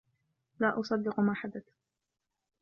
لا 0.59 0.79
أصدق 0.79 1.19
ما 1.19 1.33
حدث. 1.33 1.63